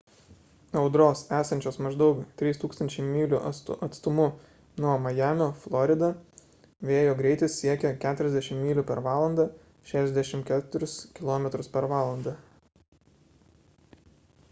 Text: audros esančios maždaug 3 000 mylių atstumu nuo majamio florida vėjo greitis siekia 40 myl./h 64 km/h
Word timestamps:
audros 0.79 1.19
esančios 1.39 1.75
maždaug 1.87 2.21
3 2.41 2.53
000 2.61 3.03
mylių 3.09 3.41
atstumu 3.87 4.23
nuo 4.85 4.93
majamio 5.03 5.49
florida 5.65 6.09
vėjo 6.91 7.11
greitis 7.19 7.59
siekia 7.65 7.91
40 8.07 8.57
myl./h 8.63 9.45
64 9.91 10.89
km/h 11.21 12.33